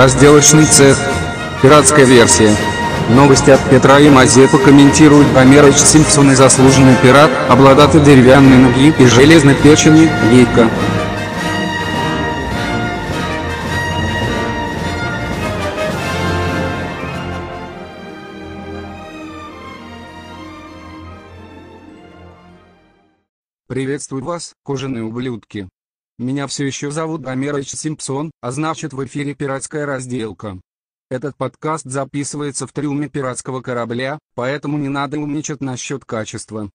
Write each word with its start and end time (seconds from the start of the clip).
Разделочный 0.00 0.64
цех. 0.64 0.96
Пиратская 1.60 2.06
версия. 2.06 2.56
Новости 3.10 3.50
от 3.50 3.60
Петра 3.68 4.00
и 4.00 4.08
Мазепа 4.08 4.56
комментирует 4.56 5.30
Гомерыч 5.34 5.76
Симпсон 5.76 6.30
и 6.30 6.34
заслуженный 6.34 6.96
пират, 7.02 7.30
обладатель 7.50 8.02
деревянной 8.02 8.56
ноги 8.56 8.94
и 8.98 9.04
железной 9.04 9.54
печени, 9.56 10.10
Гейка. 10.32 10.70
Приветствую 23.68 24.24
вас, 24.24 24.54
кожаные 24.64 25.04
ублюдки. 25.04 25.68
Меня 26.20 26.46
все 26.48 26.66
еще 26.66 26.90
зовут 26.90 27.22
Гомерыч 27.22 27.70
Симпсон, 27.70 28.30
а 28.42 28.52
значит 28.52 28.92
в 28.92 29.02
эфире 29.06 29.34
пиратская 29.34 29.86
разделка. 29.86 30.60
Этот 31.08 31.34
подкаст 31.34 31.86
записывается 31.86 32.66
в 32.66 32.72
трюме 32.74 33.08
пиратского 33.08 33.62
корабля, 33.62 34.18
поэтому 34.34 34.76
не 34.76 34.90
надо 34.90 35.18
умничать 35.18 35.62
насчет 35.62 36.04
качества. 36.04 36.68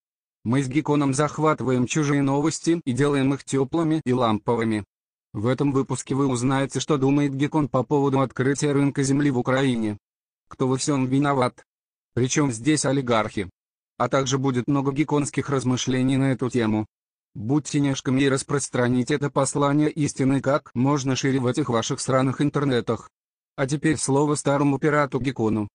Мы 0.44 0.64
с 0.64 0.68
Геконом 0.68 1.14
захватываем 1.14 1.86
чужие 1.86 2.24
новости 2.24 2.82
и 2.86 2.92
делаем 2.92 3.36
их 3.36 3.44
теплыми 3.44 4.02
и 4.04 4.14
ламповыми. 4.14 4.84
В 5.32 5.46
этом 5.46 5.72
выпуске 5.72 6.16
вы 6.16 6.26
узнаете, 6.26 6.80
что 6.80 6.98
думает 6.98 7.36
Гекон 7.36 7.70
по 7.70 7.84
поводу 7.84 8.22
открытия 8.22 8.72
рынка 8.72 9.04
земли 9.04 9.30
в 9.30 9.38
Украине. 9.38 10.00
Кто 10.48 10.68
во 10.68 10.76
всем 10.76 11.06
виноват? 11.06 11.64
Причем 12.16 12.52
здесь 12.52 12.84
олигархи? 12.84 13.48
а 13.98 14.10
также 14.10 14.38
будет 14.38 14.68
много 14.68 14.92
гиконских 14.92 15.50
размышлений 15.50 16.18
на 16.18 16.32
эту 16.32 16.50
тему. 16.50 16.86
Будьте 17.36 17.82
нежками 17.82 18.22
и 18.22 18.30
распространите 18.30 19.16
это 19.16 19.30
послание 19.30 19.92
истины 19.92 20.40
как 20.40 20.72
можно 20.74 21.18
шире 21.18 21.42
в 21.42 21.48
этих 21.48 21.68
ваших 21.68 22.00
сраных 22.00 22.40
интернетах. 22.40 23.10
А 23.58 23.68
теперь 23.68 23.98
слово 23.98 24.36
старому 24.36 24.80
пирату 24.80 25.20
Гекону. 25.20 25.68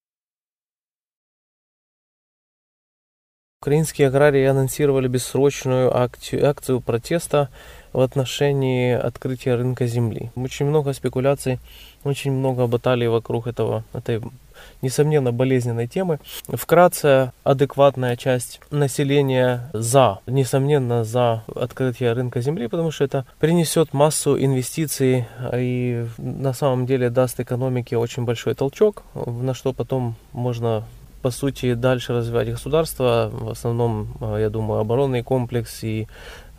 Украинские 3.62 4.08
аграрии 4.08 4.46
анонсировали 4.46 5.06
бессрочную 5.06 5.94
акцию, 5.94 6.48
акцию 6.48 6.80
протеста 6.80 7.50
в 7.92 8.00
отношении 8.00 8.94
открытия 8.94 9.54
рынка 9.54 9.86
земли. 9.86 10.30
Очень 10.34 10.64
много 10.64 10.94
спекуляций, 10.94 11.58
очень 12.02 12.32
много 12.32 12.66
баталий 12.66 13.06
вокруг 13.06 13.46
этого, 13.46 13.84
этой 13.92 14.22
несомненно, 14.80 15.30
болезненной 15.30 15.88
темы. 15.88 16.20
Вкратце, 16.48 17.32
адекватная 17.44 18.16
часть 18.16 18.62
населения 18.70 19.68
за, 19.74 20.20
несомненно, 20.26 21.04
за 21.04 21.44
открытие 21.54 22.14
рынка 22.14 22.40
земли, 22.40 22.66
потому 22.66 22.90
что 22.90 23.04
это 23.04 23.26
принесет 23.40 23.92
массу 23.92 24.42
инвестиций 24.42 25.26
и 25.52 26.06
на 26.16 26.54
самом 26.54 26.86
деле 26.86 27.10
даст 27.10 27.38
экономике 27.40 27.98
очень 27.98 28.24
большой 28.24 28.54
толчок, 28.54 29.02
на 29.14 29.52
что 29.52 29.74
потом 29.74 30.16
можно 30.32 30.86
по 31.22 31.30
сути, 31.30 31.74
дальше 31.74 32.12
развивать 32.12 32.50
государство. 32.50 33.30
В 33.32 33.50
основном, 33.50 34.16
я 34.20 34.50
думаю, 34.50 34.80
оборонный 34.80 35.22
комплекс 35.22 35.84
и 35.84 36.08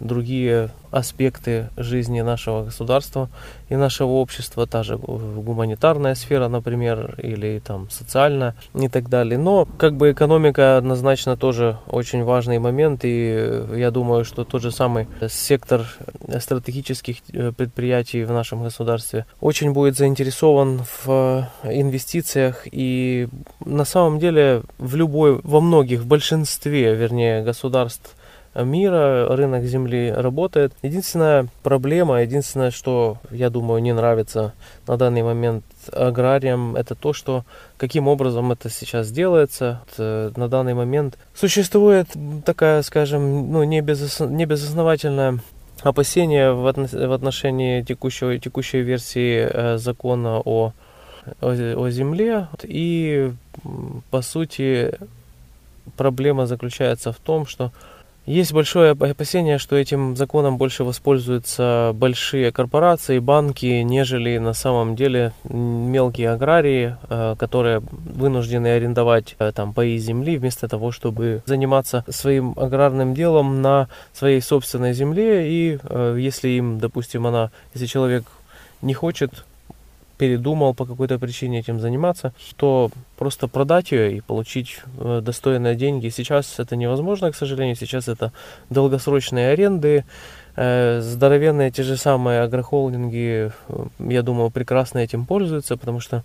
другие 0.02 0.72
аспекты 0.92 1.70
жизни 1.78 2.22
нашего 2.22 2.66
государства 2.66 3.30
и 3.70 3.76
нашего 3.76 4.10
общества, 4.10 4.68
та 4.68 4.84
же 4.84 4.98
гуманитарная 4.98 6.16
сфера, 6.16 6.50
например, 6.50 7.16
или 7.18 7.60
там 7.66 7.90
социальная 7.90 8.56
и 8.76 8.90
так 8.90 9.08
далее. 9.08 9.38
Но 9.38 9.66
как 9.78 9.96
бы 9.96 10.12
экономика 10.12 10.78
однозначно 10.78 11.38
тоже 11.38 11.78
очень 11.88 12.24
важный 12.24 12.60
момент, 12.60 13.02
и 13.06 13.64
я 13.74 13.92
думаю, 13.92 14.26
что 14.26 14.44
тот 14.44 14.62
же 14.62 14.72
самый 14.72 15.08
сектор 15.30 15.86
стратегических 16.40 17.18
э, 17.32 17.54
предприятий 17.54 18.26
в 18.26 18.32
нашем 18.32 18.64
государстве 18.64 19.26
очень 19.40 19.72
будет 19.72 19.96
заинтересован 19.96 20.82
в 21.06 21.48
инвестициях 21.64 22.68
и 22.70 23.30
на 23.64 23.86
самом 23.86 24.20
деле 24.20 24.64
в 24.78 24.96
любой, 24.96 25.40
во 25.44 25.62
многих, 25.62 26.02
в 26.02 26.08
большинстве, 26.08 26.94
вернее, 26.96 27.44
государств 27.44 28.16
мира 28.56 29.28
рынок 29.36 29.64
земли 29.64 30.12
работает. 30.12 30.74
Единственная 30.82 31.48
проблема, 31.64 32.22
единственное, 32.22 32.72
что, 32.72 33.18
я 33.30 33.50
думаю, 33.50 33.82
не 33.82 33.94
нравится 33.94 34.54
на 34.88 34.98
данный 34.98 35.24
момент 35.24 35.64
аграриям, 35.92 36.76
это 36.76 36.96
то, 36.96 37.14
что 37.14 37.44
каким 37.78 38.08
образом 38.08 38.52
это 38.52 38.70
сейчас 38.70 39.12
делается. 39.12 39.82
Э, 39.98 40.32
на 40.36 40.48
данный 40.48 40.74
момент 40.74 41.18
существует 41.34 42.08
такая, 42.46 42.82
скажем, 42.82 43.52
ну, 43.52 43.64
не, 43.64 43.82
без, 43.82 44.20
не 44.20 44.46
безосновательная 44.46 45.40
опасение 45.82 46.54
в, 46.54 46.68
отношении 46.68 47.82
текущего, 47.82 48.38
текущей 48.38 48.82
версии 48.82 49.48
э, 49.50 49.78
закона 49.78 50.40
о, 50.40 50.74
о, 51.42 51.50
о 51.50 51.90
земле. 51.90 52.48
И, 52.64 53.32
по 54.12 54.22
сути, 54.22 54.94
проблема 55.98 56.46
заключается 56.46 57.12
в 57.12 57.18
том, 57.18 57.46
что 57.46 57.72
есть 58.26 58.54
большое 58.54 58.92
опасение, 58.92 59.58
что 59.58 59.76
этим 59.76 60.16
законом 60.16 60.58
больше 60.58 60.84
воспользуются 60.84 61.92
большие 61.96 62.52
корпорации, 62.52 63.18
банки, 63.18 63.82
нежели 63.82 64.38
на 64.38 64.54
самом 64.54 64.96
деле 64.96 65.34
мелкие 65.44 66.30
аграрии, 66.30 66.98
э, 67.10 67.36
которые 67.40 67.80
вынуждены 67.80 68.68
арендовать 68.68 69.36
э, 69.40 69.52
там 69.52 69.74
паи 69.74 69.98
земли 69.98 70.38
вместо 70.38 70.68
того, 70.68 70.92
чтобы 70.92 71.42
заниматься 71.48 72.06
своим 72.10 72.54
аграрным 72.58 73.16
делом 73.16 73.64
на 73.64 73.90
своей 74.14 74.42
собственной 74.42 74.94
земле. 74.94 75.52
И 75.52 75.80
э, 75.82 76.18
если 76.20 76.50
им, 76.50 76.80
допустим, 76.80 77.26
она, 77.26 77.50
если 77.74 77.88
человек 77.88 78.26
не 78.84 78.94
хочет 78.94 79.46
передумал 80.22 80.76
по 80.76 80.86
какой-то 80.86 81.18
причине 81.18 81.62
этим 81.62 81.80
заниматься, 81.80 82.32
то 82.56 82.92
просто 83.18 83.48
продать 83.48 83.92
ее 83.92 84.18
и 84.18 84.22
получить 84.22 84.80
э, 85.00 85.20
достойные 85.24 85.74
деньги. 85.74 86.10
Сейчас 86.10 86.60
это 86.60 86.76
невозможно, 86.76 87.32
к 87.32 87.36
сожалению. 87.36 87.76
Сейчас 87.76 88.08
это 88.08 88.32
долгосрочные 88.70 89.50
аренды, 89.50 90.06
э, 90.56 91.02
здоровенные 91.02 91.72
те 91.72 91.82
же 91.82 91.98
самые 91.98 92.42
агрохолдинги, 92.42 93.52
э, 93.68 93.86
я 93.98 94.22
думаю, 94.22 94.52
прекрасно 94.52 95.00
этим 95.00 95.26
пользуются, 95.26 95.76
потому 95.76 96.00
что 96.00 96.24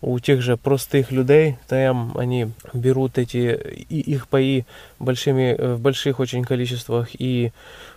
у 0.00 0.18
тех 0.20 0.40
же 0.40 0.56
простых 0.56 1.12
людей, 1.12 1.58
там 1.68 2.12
они 2.16 2.46
берут 2.72 3.18
эти 3.18 3.60
и 3.90 4.00
их 4.00 4.26
паи 4.28 4.64
большими, 4.98 5.54
в 5.74 5.80
больших 5.80 6.18
очень 6.18 6.44
количествах 6.44 7.08
и 7.12 7.52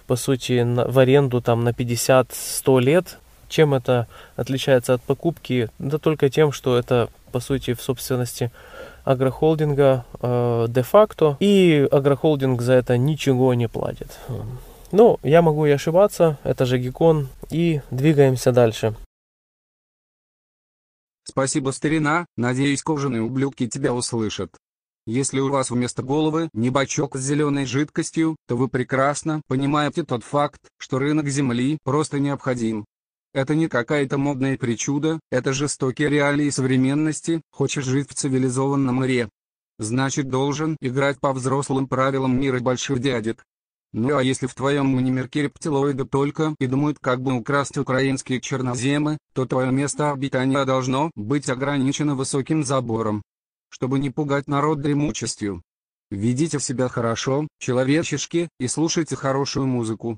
по 0.07 0.17
сути 0.17 0.65
в 0.91 0.99
аренду 0.99 1.41
там 1.41 1.63
на 1.63 1.69
50-100 1.69 2.81
лет 2.81 3.17
чем 3.49 3.73
это 3.73 4.07
отличается 4.35 4.93
от 4.93 5.01
покупки? 5.01 5.69
Да 5.79 5.97
только 5.97 6.29
тем, 6.29 6.51
что 6.51 6.77
это 6.77 7.09
по 7.31 7.39
сути 7.39 7.73
в 7.73 7.81
собственности 7.81 8.51
агрохолдинга 9.03 10.05
э, 10.21 10.65
де-факто, 10.69 11.37
и 11.39 11.87
агрохолдинг 11.91 12.61
за 12.61 12.73
это 12.73 12.97
ничего 12.97 13.53
не 13.53 13.69
платит. 13.69 14.19
Ну, 14.91 15.19
я 15.23 15.41
могу 15.41 15.65
и 15.65 15.71
ошибаться, 15.71 16.37
это 16.43 16.65
же 16.65 16.77
Гекон, 16.77 17.29
и 17.49 17.81
двигаемся 17.91 18.51
дальше. 18.51 18.95
Спасибо, 21.23 21.71
старина, 21.71 22.25
надеюсь, 22.37 22.83
кожаные 22.83 23.21
ублюдки 23.21 23.67
тебя 23.67 23.93
услышат. 23.93 24.51
Если 25.05 25.39
у 25.39 25.49
вас 25.49 25.71
вместо 25.71 26.03
головы 26.03 26.49
не 26.51 26.69
бачок 26.69 27.15
с 27.15 27.21
зеленой 27.21 27.65
жидкостью, 27.65 28.35
то 28.45 28.57
вы 28.57 28.67
прекрасно 28.67 29.41
понимаете 29.47 30.03
тот 30.03 30.23
факт, 30.23 30.59
что 30.77 30.99
рынок 30.99 31.27
земли 31.27 31.77
просто 31.83 32.19
необходим. 32.19 32.85
Это 33.33 33.55
не 33.55 33.67
какая-то 33.67 34.17
модная 34.17 34.57
причуда, 34.57 35.19
это 35.31 35.53
жестокие 35.53 36.09
реалии 36.09 36.49
современности, 36.49 37.41
хочешь 37.51 37.85
жить 37.85 38.09
в 38.09 38.13
цивилизованном 38.13 39.01
мире. 39.01 39.29
Значит 39.79 40.29
должен 40.29 40.75
играть 40.81 41.19
по 41.19 41.33
взрослым 41.33 41.87
правилам 41.87 42.39
мира 42.39 42.59
больших 42.59 42.99
дядек. 42.99 43.43
Ну 43.93 44.17
а 44.17 44.23
если 44.23 44.47
в 44.47 44.53
твоем 44.53 44.95
мини-мирке 44.95 45.43
рептилоиды 45.43 46.05
только 46.05 46.55
и 46.59 46.67
думают 46.67 46.99
как 46.99 47.21
бы 47.21 47.33
украсть 47.33 47.77
украинские 47.77 48.41
черноземы, 48.41 49.17
то 49.33 49.45
твое 49.45 49.71
место 49.71 50.11
обитания 50.11 50.65
должно 50.65 51.11
быть 51.15 51.49
ограничено 51.49 52.15
высоким 52.15 52.63
забором. 52.63 53.21
Чтобы 53.69 53.99
не 53.99 54.09
пугать 54.09 54.47
народ 54.47 54.81
дремучестью. 54.81 55.61
Ведите 56.09 56.59
себя 56.59 56.87
хорошо, 56.87 57.47
человечешки, 57.59 58.49
и 58.59 58.67
слушайте 58.67 59.15
хорошую 59.15 59.67
музыку. 59.67 60.17